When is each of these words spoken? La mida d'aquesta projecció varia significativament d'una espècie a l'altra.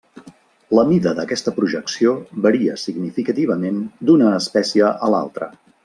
La 0.77 0.85
mida 0.91 1.11
d'aquesta 1.19 1.53
projecció 1.59 2.13
varia 2.47 2.79
significativament 2.87 3.79
d'una 4.09 4.33
espècie 4.43 4.91
a 4.95 5.13
l'altra. 5.17 5.57